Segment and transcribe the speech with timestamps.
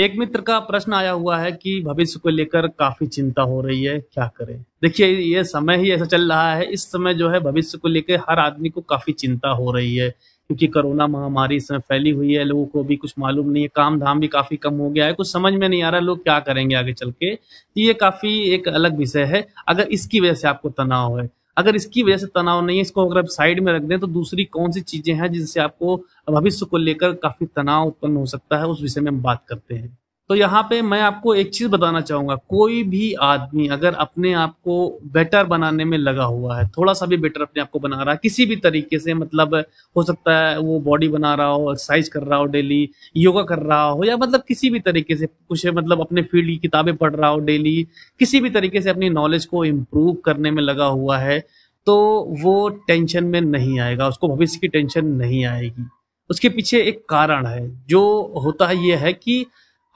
[0.00, 3.82] एक मित्र का प्रश्न आया हुआ है कि भविष्य को लेकर काफ़ी चिंता हो रही
[3.84, 4.64] है, क्या करें?
[4.82, 8.20] देखिए, ये समय ही ऐसा चल रहा है, इस समय जो है भविष्य को लेकर
[8.30, 12.32] हर आदमी को काफ़ी चिंता हो रही है, क्योंकि कोरोना महामारी इस समय फैली हुई
[12.34, 15.06] है, लोगों को भी कुछ मालूम नहीं है काम धाम भी काफ़ी कम हो गया
[15.06, 17.38] है, कुछ समझ में नहीं आ रहा, लोग क्या करेंगे आगे चल के?
[17.76, 22.02] ये काफ़ी एक अलग विषय है, अगर इसकी वजह से आपको तनाव है अगर इसकी
[22.02, 24.72] वजह से तनाव नहीं है, इसको अगर आप साइड में रख दें तो दूसरी कौन
[24.72, 25.96] सी चीज़ें हैं जिनसे आपको
[26.30, 28.66] भविष्य को लेकर काफ़ी तनाव उत्पन्न हो सकता है?
[28.66, 29.96] उस विषय में हम बात करते हैं।
[30.30, 34.54] तो यहाँ पे मैं आपको एक चीज़ बताना चाहूँगा। कोई भी आदमी अगर अपने आप
[34.64, 38.02] को बेटर बनाने में लगा हुआ है, थोड़ा सा भी बेटर अपने आप को बना
[38.02, 39.54] रहा है, किसी भी तरीके से मतलब
[39.96, 43.58] हो सकता है वो बॉडी बना रहा हो एक्सरसाइज कर रहा हो डेली योगा कर
[43.58, 47.14] रहा हो या मतलब किसी भी तरीके से कुछ मतलब अपने फ़ील्ड की किताबें पढ़
[47.14, 47.82] रहा हो डेली
[48.20, 51.38] किसी भी तरीके से अपनी नॉलेज को इम्प्रूव करने में लगा हुआ है
[51.86, 51.96] तो
[52.42, 55.88] वो टेंशन में नहीं आएगा, उसको भविष्य की टेंशन नहीं आएगी।
[56.30, 59.44] उसके पीछे एक कारण है, जो होता है ये है कि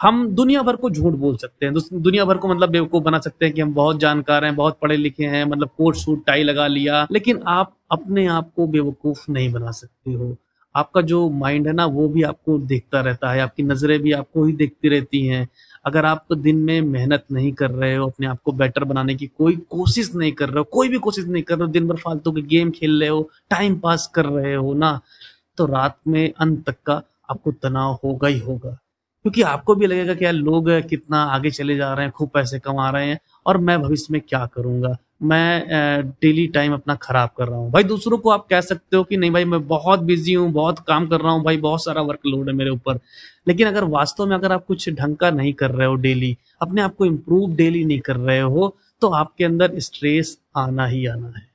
[0.04, 3.44] हम दुनिया भर को झूठ बोल सकते हैं। दुनिया भर को मतलब बेवकूफ़ बना सकते
[3.44, 6.66] हैं कि हम बहुत जानकार हैं, बहुत पढ़े लिखे हैं मतलब कोट, सूट, टाई लगा
[6.66, 10.36] लिया। लेकिन आप अपने आप को बेवकूफ़ नहीं बना सकते हो।
[10.76, 14.44] आपका जो माइंड है ना, वो भी आपको देखता रहता है। आपकी नज़रें भी आपको
[14.44, 15.48] ही देखती रहती हैं।
[15.86, 19.26] अगर आप दिन में मेहनत नहीं कर रहे हो, अपने आप को बेटर बनाने की
[19.26, 21.96] कोई कोशिश नहीं कर रहे हो, कोई भी कोशिश नहीं कर रहे हो, दिन भर
[21.96, 25.00] फालतू के गेम खेल रहे हो, टाइम पास कर रहे हो ना
[25.56, 28.78] तो रात में अंत तक का आपको तनाव होगा ही होगा।
[29.24, 32.58] क्योंकि आपको भी लगेगा कि यार लोग कितना आगे चले जा रहे हैं, खूब पैसे
[32.58, 34.96] कमा रहे हैं और मैं भविष्य में क्या करूँगा?
[35.22, 39.04] मैं डेली टाइम अपना खराब कर रहा हूँ। भाई दूसरों को आप कह सकते हो
[39.04, 42.02] कि नहीं भाई मैं बहुत बिज़ी हूँ, बहुत काम कर रहा हूँ, भाई बहुत सारा
[42.02, 42.98] वर्कलोड है मेरे ऊपर।
[43.48, 46.82] लेकिन अगर वास्तव में अगर आप कुछ ढंग का नहीं कर रहे हो डेली अपने
[46.82, 51.32] आप को इम्प्रूव डेली नहीं कर रहे हो तो आपके अंदर स्ट्रेस आना ही आना
[51.36, 51.53] है।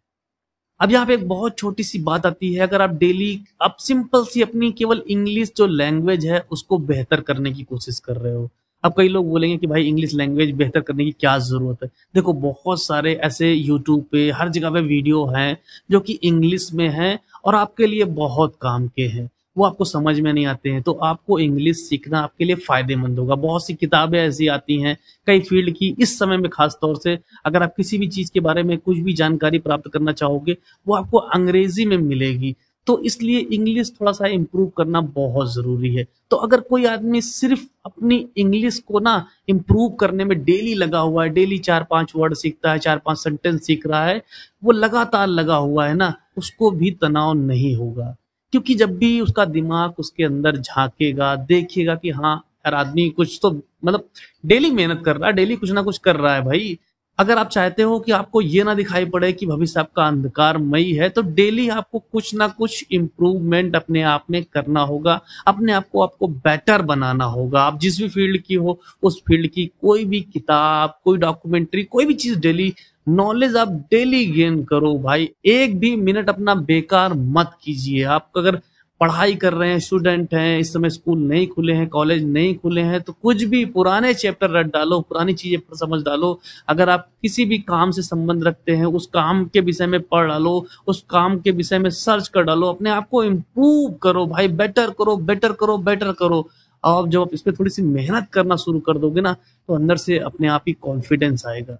[0.79, 4.23] अब यहाँ पे एक बहुत छोटी सी बात आती है, अगर आप डेली आप सिंपल
[4.25, 8.49] सी अपनी केवल इंग्लिश जो लैंग्वेज है, उसको बेहतर करने की कोशिश कर रहे हो।
[8.83, 11.89] अब कई लोग बोलेंगे कि भाई इंग्लिश लैंग्वेज बेहतर करने की क्या ज़रूरत है?
[12.15, 15.57] देखो, बहुत सारे ऐसे यूट्यूब पे हर जगह पे वीडियो हैं
[15.91, 20.19] जो कि इंग्लिश में हैं और आपके लिए बहुत काम के हैं। वो आपको समझ
[20.19, 24.19] में नहीं आते हैं। तो आपको इंग्लिश सीखना आपके लिए फ़ायदेमंद होगा। बहुत सी किताबें
[24.19, 24.97] ऐसी आती हैं,
[25.27, 28.39] कई फ़ील्ड की, इस समय में खास तौर से, अगर आप किसी भी चीज़ के
[28.39, 32.55] बारे में कुछ भी जानकारी प्राप्त करना चाहोगे, वो आपको अंग्रेज़ी में मिलेगी।
[32.87, 37.65] तो इसलिए इंग्लिश थोड़ा सा इम्प्रूव करना बहुत ज़रूरी है। तो अगर कोई आदमी सिर्फ़
[37.85, 39.13] अपनी इंग्लिश को ना
[39.49, 43.17] इम्प्रूव करने में डेली लगा हुआ है डेली चार पाँच वर्ड सीखता है चार पाँच
[43.17, 44.21] सेंटेंस सीख रहा है,
[44.63, 48.15] वो लगातार लगा हुआ है ना, उसको भी तनाव नहीं होगा।
[48.53, 53.51] क्योंकि जब भी उसका दिमाग उसके अंदर झांकेगा, देखेगा कि हाँ यार आदमी कुछ तो
[53.85, 54.07] मतलब
[54.45, 56.77] डेली मेहनत कर रहा है, डेली कुछ ना कुछ कर रहा है भाई।
[57.19, 61.09] अगर आप चाहते हो कि आपको ये ना दिखाई पड़े कि भविष्य आपका अंधकारमयी है
[61.09, 66.03] तो डेली आपको कुछ ना कुछ इम्प्रूवमेंट अपने आप में करना होगा। अपने आप को
[66.03, 70.21] आपको बेटर बनाना होगा। आप जिस भी फ़ील्ड की हो, उस फ़ील्ड की कोई भी
[70.33, 72.73] किताब, कोई डॉक्यूमेंट्री कोई भी चीज़ डेली
[73.09, 78.59] नॉलेज आप डेली गेन करो भाई। एक भी मिनट अपना बेकार मत कीजिए। आप अगर
[79.01, 82.81] पढ़ाई कर रहे हैं स्टूडेंट हैं, इस समय स्कूल नहीं खुले हैं कॉलेज नहीं खुले
[82.81, 86.39] हैं तो कुछ भी पुराने चैप्टर रट डालो, पुरानी चीज़ें समझ डालो।
[86.69, 90.27] अगर आप किसी भी काम से संबंध रखते हैं, उस काम के विषय में पढ़
[90.27, 94.47] डालो, उस काम के विषय में सर्च कर डालो, अपने आप को इम्प्रूव करो भाई।
[94.47, 96.47] बेटर करो बेटर करो बेटर करो।
[96.83, 99.97] और जब आप इस पर थोड़ी सी मेहनत करना शुरू कर दोगे ना तो अंदर
[99.97, 101.77] से अपने आप ही कॉन्फिडेंस आएगा।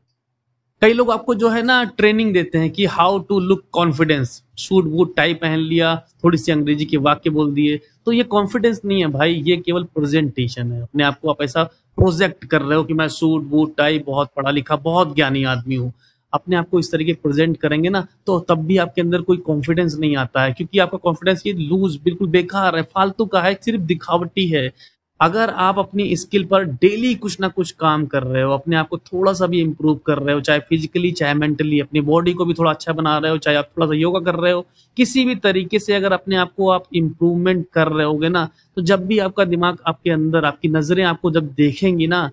[0.81, 4.85] कई लोग आपको जो है ना ट्रेनिंग देते हैं कि how to look confidence suit
[4.87, 8.99] वूट टाई पहन लिया थोड़ी सी अंग्रेज़ी के वाक्य बोल दिए। तो ये कॉन्फिडेंस नहीं
[8.99, 11.63] है भाई, ये केवल प्रेजेंटेशन है। अपने आप को आप ऐसा
[11.97, 15.75] प्रोजेक्ट कर रहे हो कि मैं सूट बूट टाई बहुत पढ़ा लिखा, बहुत ज्ञानी आदमी
[15.75, 15.91] हूँ।
[16.33, 19.95] अपने आप को इस तरीके प्रेजेंट करेंगे ना तो तब भी आपके अंदर कोई कॉन्फिडेंस
[19.99, 23.81] नहीं आता है। क्योंकि आपका कॉन्फिडेंस ये लूज बिल्कुल बेकार है, फालतू का है, सिर्फ़
[23.83, 24.67] दिखावटी है।
[25.19, 28.87] अगर आप अपनी स्किल पर डेली कुछ ना कुछ काम कर रहे हो, अपने आप
[28.89, 32.45] को थोड़ा सा भी इम्प्रूव कर रहे हो, चाहे फिजिकली चाहे मेंटली अपनी बॉडी को
[32.45, 34.65] भी थोड़ा अच्छा बना रहे हो, चाहे आप थोड़ा सा योगा कर रहे हो,
[34.97, 38.47] किसी भी तरीके से अगर अपने आप को आप इम्प्रूवमेंट कर रहे होगे ना
[38.77, 42.29] तो जब भी आपका दिमाग आपके अंदर, आपकी नज़रें आपको जब देखेंगी ना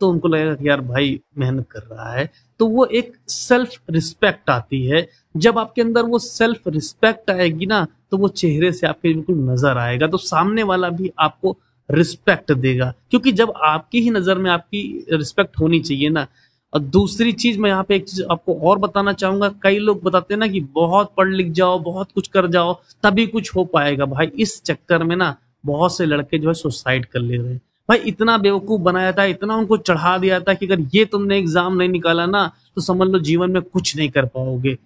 [0.00, 2.28] तो उनको लगेगा कि यार भाई मेहनत कर रहा है।
[2.60, 5.06] तो वो एक सेल्फ रिस्पेक्ट आती है।
[5.36, 9.78] जब आपके अंदर वो सेल्फ रिस्पेक्ट आएगी ना तो वो चेहरे से आपके बिल्कुल नज़र
[9.78, 11.56] आएगा। तो सामने वाला भी आपको
[11.88, 16.26] रिस्पेक्ट देगा। क्योंकि जब आपकी ही नज़र में आपकी रिस्पेक्ट होनी चाहिए ना,
[16.72, 20.34] और दूसरी चीज़ मैं यहाँ पे एक चीज़ आपको और बताना चाहूँगा। कई लोग बताते
[20.34, 24.04] हैं ना कि बहुत पढ़ लिख जाओ, बहुत कुछ कर जाओ, तभी कुछ हो पाएगा।
[24.06, 25.34] भाई, इस चक्कर में ना
[25.64, 29.24] बहुत से लड़के जो है सुसाइड कर ले रहे हैं। भाई, इतना बेवकूफ़ बनाया था,
[29.24, 33.08] इतना उनको चढ़ा दिया था कि अगर ये तुमने एग्ज़ाम नहीं निकाला ना तो समझ
[33.08, 34.76] लो जीवन में कुछ नहीं कर पाओगे।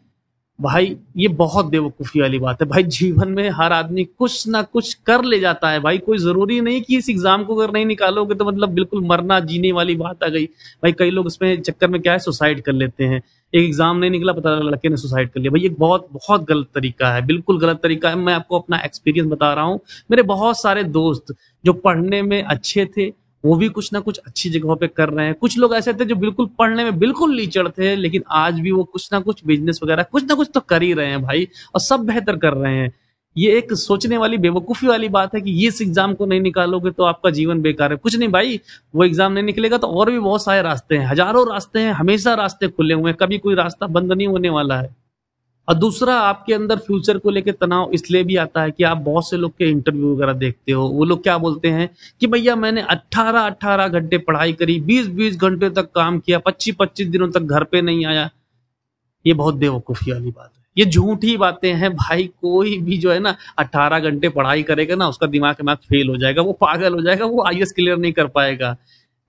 [0.59, 4.93] भाई, ये बहुत बेवकूफ़ी वाली बात है। भाई, जीवन में हर आदमी कुछ ना कुछ
[5.07, 8.35] कर ले जाता है। भाई, कोई ज़रूरी नहीं कि इस एग्ज़ाम को अगर नहीं निकालोगे
[8.35, 12.01] तो मतलब बिल्कुल मरना जीने वाली बात आ गई। भाई, कई लोग इसमें चक्कर में
[12.03, 13.21] क्या है सुसाइड कर लेते हैं।
[13.53, 16.49] एक एग्ज़ाम नहीं निकला, पता लगा लड़के ने सुसाइड कर लिया। भाई, ये बहुत बहुत
[16.49, 19.81] गलत तरीका है। बिल्कुल गलत तरीका है। मैं आपको अपना एक्सपीरियंस बता रहा हूँ।
[20.11, 23.11] मेरे बहुत सारे दोस्त जो पढ़ने में अच्छे थे
[23.45, 26.05] वो भी कुछ ना कुछ अच्छी जगहों पे कर रहे हैं। कुछ लोग ऐसे थे
[26.05, 29.81] जो बिल्कुल पढ़ने में बिल्कुल लीचड़ थे, लेकिन आज भी वो कुछ ना कुछ बिज़नेस
[29.83, 32.75] वगैरह कुछ ना कुछ तो कर ही रहे हैं भाई, और सब बेहतर कर रहे
[32.75, 32.93] हैं।
[33.37, 36.91] ये एक सोचने वाली, बेवकूफ़ी वाली बात है कि ये इस एग्ज़ाम को नहीं निकालोगे
[36.91, 38.61] तो आपका जीवन बेकार है। कुछ नहीं भाई,
[38.95, 42.35] वो एग्ज़ाम नहीं निकलेगा तो और भी बहुत सारे रास्ते हैं, हज़ारों रास्ते हैं, हमेशा
[42.35, 44.95] रास्ते खुले हुए हैं, कभी कोई रास्ता बंद नहीं होने वाला है।
[45.69, 49.31] और दूसरा, आपके अंदर फ्यूचर को लेकर तनाव इसलिए भी आता है कि आप बहुत
[49.31, 51.91] से लोग के इंटरव्यू वगैरह देखते हो। वो लोग क्या बोलते हैं
[52.21, 56.75] कि, भैया, मैंने 18 18 घंटे पढ़ाई करी 20 20 घंटे तक काम किया 25
[56.75, 58.31] 25 दिनों तक घर पे नहीं आया।
[59.27, 63.19] ये बहुत बेवकूफ़ी वाली बात है। ये झूठी बातें हैं, भाई, कोई भी जो है
[63.19, 66.95] ना 18 घंटे पढ़ाई करेगा ना, उसका दिमाग के दिमाग फेल हो जाएगा, वो पागल
[66.95, 68.77] हो जाएगा, वो आई क्लियर नहीं कर पाएगा।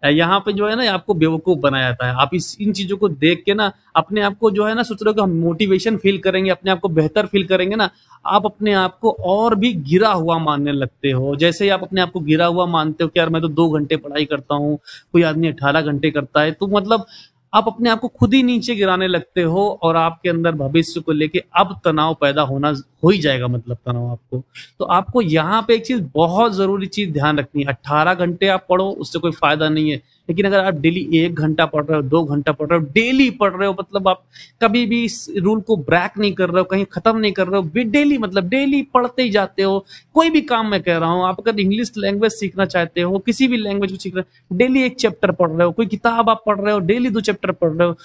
[0.04, 3.10] यहाँ पे जो है ना आपको बेवकूफ़ बनाया जाता है। आप इस, इन चीज़ों को
[3.10, 5.98] देख के ना अपने आप को जो है ना सोच रहे हो कि हम मोटिवेशन
[5.98, 7.90] फील करेंगे, अपने आप को बेहतर फील करेंगे ना,
[8.26, 12.02] आप अपने आप को और भी गिरा हुआ मानने लगते हो। जैसे ही आप अपने
[12.02, 14.78] आप को गिरा हुआ मानते हो कि यार मैं तो दो घंटे पढ़ाई करता हूँ,
[15.14, 17.06] कोई आदमी अठारह घंटे करता है तो मतलब
[17.54, 21.12] आप अपने आप को खुद ही नीचे गिराने लगते हो और आपके अंदर भविष्य को
[21.12, 22.74] लेके अब तनाव पैदा होना
[23.04, 24.44] हो ही जाएगा मतलब तनाव आपको।
[24.80, 28.66] तो आपको यहाँ पे एक चीज़ बहुत ज़रूरी चीज़ ध्यान रखनी है। अट्ठारह घंटे आप
[28.70, 32.02] पढ़ो, उससे कोई फ़ायदा नहीं है। लेकिन अगर आप डेली एक घंटा पढ़ रहे हो,
[32.02, 34.24] दो घंटा पढ़ रहे हो, डेली पढ़ रहे हो मतलब आप
[34.64, 37.62] कभी भी इस रूल को ब्रैक नहीं कर रहे हो, कहीं खत्म नहीं कर रहे
[37.62, 41.26] हो डेली मतलब डेली पढ़ते ही जाते हो। कोई भी काम मैं कह रहा हूँ,
[41.26, 44.84] आप अगर इंग्लिश लैंग्वेज सीखना चाहते हो, किसी भी लैंग्वेज को सीख रहे हो, डेली
[44.84, 47.72] एक चैप्टर पढ़ रहे हो, कोई किताब आप पढ़ रहे हो, डेली दो चैप्टर पढ़
[47.72, 47.96] रहे हो,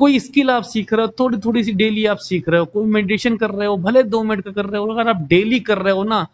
[0.00, 2.86] कोई स्किल आप सीख रहे हो थोड़ी थोड़ी सी डेली आप सीख रहे हो, कोई
[2.86, 5.78] मेडिटेशन कर रहे हो, भले दो मिनट का कर रहे हो, अगर आप डेली कर
[5.78, 6.26] रहे हो ना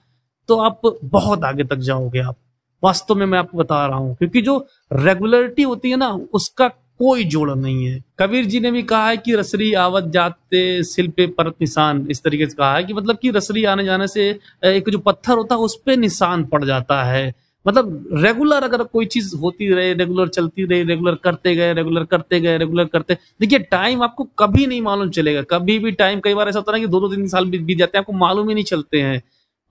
[0.49, 2.37] तो आप बहुत आगे तक जाओगे आप।
[2.83, 4.57] वास्तव में मैं आपको बता रहा हूँ, क्योंकि जो
[4.93, 9.17] रेगुलरिटी होती है ना, उसका कोई जोड़ नहीं है। कबीर जी ने भी कहा है
[9.17, 13.31] कि रसरी आवत जाते शिल्पे पर निशान। इस तरीके से कहा है कि मतलब कि
[13.31, 14.29] रसरी आने जाने से,
[14.65, 17.35] एक जो पत्थर होता है, उस पर निशान पड़ जाता है।
[17.65, 22.41] मतलब रेगुलर अगर कोई चीज़ होती रहे रेगुलर चलती रहे रेगुलर करते गए रेगुलर करते
[22.41, 26.49] गए रेगुलर करते देखिए टाइम आपको कभी नहीं मालूम चलेगा। कभी भी टाइम कई बार
[26.49, 28.65] ऐसा होता है कि दो दो तीन साल बीत जाते हैं, आपको मालूम ही नहीं
[28.65, 29.23] चलते हैं।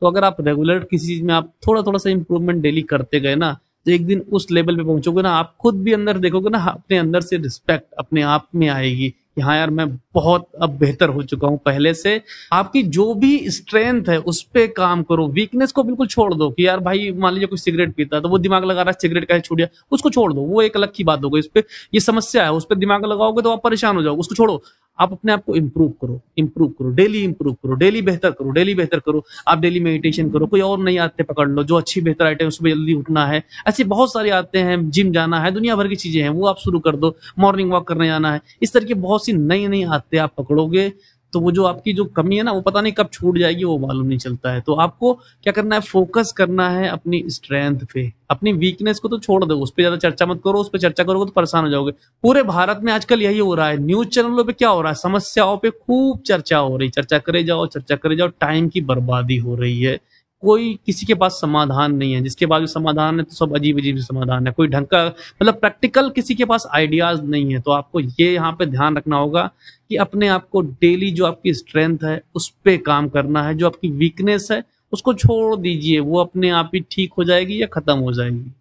[0.01, 3.36] तो अगर आप रेगुलर किसी चीज़ में आप थोड़ा थोड़ा सा इंप्रूवमेंट डेली करते गए
[3.36, 6.57] ना तो एक दिन उस लेवल पे पहुंचोगे ना, आप खुद भी अंदर देखोगे ना,
[6.60, 11.09] अपने अंदर से रिस्पेक्ट अपने आप में आएगी। कि हाँ यार मैं बहुत अब बेहतर
[11.09, 12.21] हो चुका हूँ पहले से।
[12.53, 16.68] आपकी जो भी स्ट्रेंथ है, उस पर काम करो। वीकनेस को बिल्कुल छोड़ दो कि
[16.68, 19.27] यार भाई, मान लीजिए कोई सिगरेट पीता है तो वो दिमाग लगा रहा है सिगरेट
[19.27, 21.63] कैसे छोड़ दिया, उसको छोड़ दो। वो एक अलग की बात हो गई। इस पर
[21.94, 24.62] ये समस्या है, उस पर दिमाग लगाओगे तो आप परेशान हो जाओ उसको छोड़ो।
[25.00, 28.75] आप अपने आप को इम्प्रूव करो इम्प्रूव करो डेली इम्प्रूव करो डेली बेहतर करो डेली
[28.75, 32.25] बेहतर करो। आप डेली मेडिटेशन करो, कोई और नई आदतें पकड़ लो, जो अच्छी बेहतर
[32.25, 35.88] आइटम उसमें जल्दी उठना है। ऐसी बहुत सारी आदतें हैं जिम जाना है, दुनिया भर
[35.88, 38.86] की चीज़ें हैं, वो आप शुरू कर दो मॉर्निंग वॉक करने जाना है। इस तरह
[38.86, 40.92] की बहुत सी नई नई आदतें आप पकड़ोगे
[41.33, 43.77] तो वो जो आपकी जो कमी है ना, वो पता नहीं कब छूट जाएगी, वो
[43.77, 45.81] मालूम नहीं चलता है। तो आपको क्या करना है?
[45.83, 49.97] फोकस करना है अपनी स्ट्रेंथ पे। अपनी वीकनेस को तो छोड़ दो, उस पर ज़्यादा
[49.97, 51.91] चर्चा मत करो, उस पर चर्चा करोगे तो परेशान हो जाओगे।
[52.24, 54.95] पूरे भारत में आजकल यही हो रहा है। न्यूज़ चैनलों पर क्या हो रहा है?
[54.95, 59.38] समस्याओं पर खूब चर्चा हो रही चर्चा करे जाओ, चर्चा करे जाओ टाइम की बर्बादी
[59.38, 60.00] हो रही है।
[60.44, 63.98] कोई किसी के पास समाधान नहीं है। जिसके पास समाधान है तो सब अजीब अजीब
[63.98, 68.00] समाधान है। कोई ढंग का मतलब प्रैक्टिकल किसी के पास आइडियाज़ नहीं है। तो आपको
[68.00, 69.50] ये यहाँ पे ध्यान रखना होगा
[69.89, 73.67] कि अपने आप को डेली जो आपकी स्ट्रेंथ है, उस पर काम करना है। जो
[73.67, 74.63] आपकी वीकनेस है,
[74.94, 78.51] उसको छोड़ दीजिए। वो अपने आप ही ठीक हो जाएगी या खत्म हो जाएगी।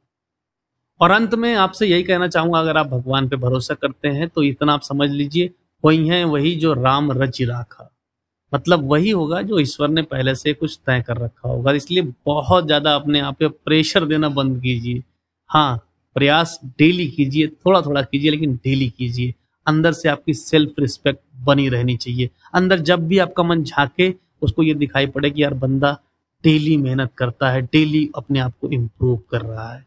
[1.01, 4.43] और अंत में आपसे यही कहना चाहूँगा, अगर आप भगवान पे भरोसा करते हैं तो
[4.43, 5.51] इतना आप समझ लीजिए,
[5.85, 7.89] वही है, वही जो राम रच राखा
[8.53, 12.67] मतलब वही होगा जो ईश्वर ने पहले से कुछ तय कर रखा होगा। इसलिए बहुत
[12.67, 15.03] ज़्यादा अपने आप पे प्रेशर देना बंद कीजिए।
[15.51, 15.81] हाँ
[16.17, 19.35] प्रयास डेली कीजिए थोड़ा थोड़ा कीजिए, लेकिन डेली कीजिए।
[19.67, 24.63] अंदर से आपकी सेल्फ रिस्पेक्ट बनी रहनी चाहिए। अंदर जब भी आपका मन झाके, उसको
[24.63, 25.97] ये दिखाई पड़े कि यार बंदा
[26.45, 29.85] डेली मेहनत करता है, डेली अपने आप को इम्प्रूव कर रहा है।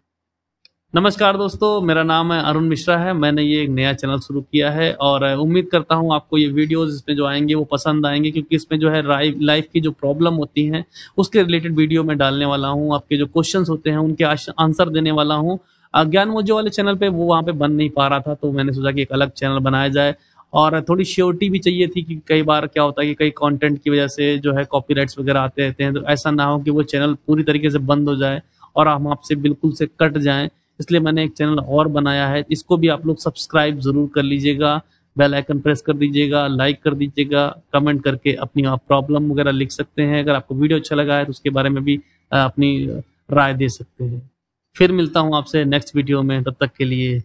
[0.95, 4.69] नमस्कार दोस्तों, मेरा नाम है अरुण मिश्रा है। मैंने ये एक नया चैनल शुरू किया
[4.71, 8.55] है और उम्मीद करता हूँ आपको ये वीडियोस इसमें जो आएँगे वो पसंद आएँगे, क्योंकि
[8.55, 9.01] इसमें जो है
[9.41, 10.83] लाइफ की जो प्रॉब्लम होती हैं,
[11.17, 15.11] उसके रिलेटेड वीडियो में डालने वाला हूँ। आपके जो क्वेश्चन होते हैं, उनके आंसर देने
[15.11, 15.59] वाला हूँ।
[15.93, 18.73] ज्ञान मोजो वाले चैनल पर वो वहाँ पर बन नहीं पा रहा था तो मैंने
[18.73, 20.15] सोचा कि एक अलग चैनल बनाया जाए।
[20.53, 23.81] और थोड़ी श्योरिटी भी चाहिए थी कि कई बार क्या होता है कि कई कंटेंट
[23.83, 26.71] की वजह से जो है कॉपीराइट्स वगैरह आते रहते हैं तो ऐसा ना हो कि
[26.71, 28.41] वो चैनल पूरी तरीके से बंद हो जाए
[28.75, 30.49] और हम आपसे बिल्कुल से कट जाएँ।
[30.79, 34.75] इसलिए मैंने एक चैनल और बनाया है। इसको भी आप लोग सब्सक्राइब ज़रूर कर लीजिएगा
[35.15, 39.71] बेल आइकन प्रेस कर दीजिएगा लाइक कर दीजिएगा कमेंट करके अपनी आप प्रॉब्लम वगैरह लिख
[39.71, 41.95] सकते हैं। अगर आपको वीडियो अच्छा लगा है तो उसके बारे में भी
[42.31, 43.01] अपनी
[43.31, 44.29] राय दे सकते हैं।
[44.75, 47.21] फिर मिलता हूँ आपसे नेक्स्ट वीडियो में, तब तक के लिए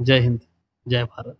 [0.00, 0.40] जय हिंद,
[0.86, 1.36] जय भारत।